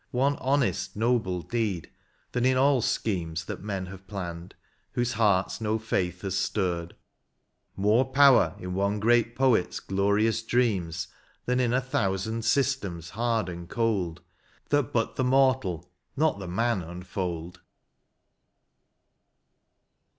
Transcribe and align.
One 0.09 0.35
honest, 0.37 0.95
noble 0.95 1.43
deed, 1.43 1.91
than 2.31 2.43
in 2.43 2.57
all 2.57 2.81
schemes 2.81 3.45
That 3.45 3.61
men 3.61 3.85
have 3.85 4.07
planned, 4.07 4.55
whose 4.93 5.13
hearts 5.13 5.61
no 5.61 5.77
faith 5.77 6.23
hath 6.23 6.33
stirred,— 6.33 6.95
More 7.75 8.05
power 8.05 8.55
in 8.57 8.73
one 8.73 8.99
great 8.99 9.35
poet's 9.35 9.79
glorious 9.79 10.41
dreams 10.41 11.07
Than 11.45 11.59
in 11.59 11.71
a 11.71 11.79
thousand 11.81 12.45
systems 12.45 13.11
hard 13.11 13.47
and 13.47 13.69
cold. 13.69 14.21
That 14.69 14.91
but 14.91 15.17
the 15.17 15.23
mortal, 15.23 15.91
not 16.17 16.39
the 16.39 16.47
man 16.47 16.81
unfold. 16.81 17.61